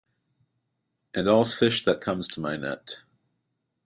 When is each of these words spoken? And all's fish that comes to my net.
And 1.13 1.29
all's 1.29 1.53
fish 1.53 1.85
that 1.85 2.01
comes 2.01 2.27
to 2.29 2.39
my 2.39 2.57
net. 2.57 3.01